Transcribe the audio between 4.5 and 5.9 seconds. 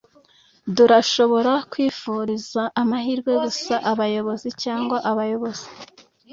cyangwa abayobozi